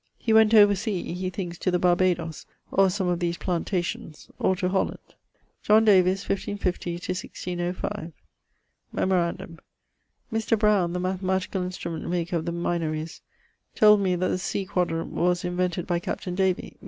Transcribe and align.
He 0.17 0.33
went 0.33 0.55
over 0.55 0.73
sea 0.73 1.13
he 1.13 1.29
thinkes 1.29 1.59
to 1.59 1.69
the 1.69 1.77
Barbadoes, 1.77 2.47
or 2.71 2.89
some 2.89 3.07
of 3.07 3.19
these 3.19 3.37
plantations, 3.37 4.31
or 4.39 4.55
to 4.55 4.67
Holland. 4.69 5.13
=John 5.61 5.85
Davys= 5.85 6.27
(1550 6.27 6.93
1605). 6.93 8.11
Memorandum: 8.91 9.59
Mr. 10.33 10.57
Browne, 10.57 10.93
the 10.93 10.99
mathematicall 10.99 11.63
instrument 11.65 12.09
maker 12.09 12.35
of 12.37 12.45
the 12.45 12.51
Minories, 12.51 13.21
told 13.75 13.99
me 14.01 14.15
that 14.15 14.29
the 14.29 14.39
sea 14.39 14.65
quadrant 14.65 15.11
was 15.11 15.45
invented 15.45 15.85
by 15.85 15.99
Captaine 15.99 16.33
Davy 16.33 16.77